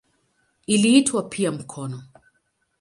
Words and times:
Iliitwa 0.67 1.23
pia 1.23 1.51
"mkono". 1.51 2.03